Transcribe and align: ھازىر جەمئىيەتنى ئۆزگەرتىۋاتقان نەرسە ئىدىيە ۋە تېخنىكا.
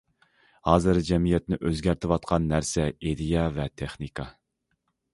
ھازىر 0.69 0.99
جەمئىيەتنى 1.09 1.59
ئۆزگەرتىۋاتقان 1.69 2.51
نەرسە 2.55 2.89
ئىدىيە 2.93 3.47
ۋە 3.61 3.71
تېخنىكا. 3.83 4.31